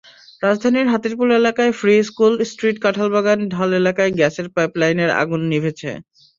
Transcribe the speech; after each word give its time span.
রাজধানীর 0.41 0.91
হাতিরপুল 0.93 1.29
এলাকার 1.33 1.69
free 1.79 1.95
school 2.09 2.33
street 2.49 2.77
Kathalbagan 2.83 3.39
ঢাল 3.53 3.69
এলাকায় 3.79 4.11
গ্যাসের 4.17 4.47
পাইপলাইনের 4.55 5.11
আগুন 5.21 5.41
নিভেছে। 5.51 5.89